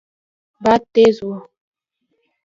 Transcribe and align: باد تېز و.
باد 0.63 0.81
تېز 0.93 1.17
و. 1.27 1.29